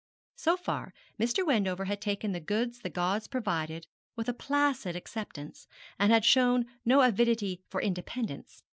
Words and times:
So 0.35 0.57
far 0.57 0.95
Mr. 1.19 1.45
Wendover 1.45 1.85
had 1.85 2.01
taken 2.01 2.31
the 2.31 2.39
goods 2.39 2.79
the 2.79 2.89
gods 2.89 3.27
provided 3.27 3.85
with 4.15 4.27
a 4.27 4.33
placid 4.33 4.95
acceptance, 4.95 5.67
and 5.99 6.11
had 6.11 6.25
shown 6.25 6.65
no 6.83 7.01
avidity 7.03 7.61
for 7.69 7.79
independence. 7.79 8.63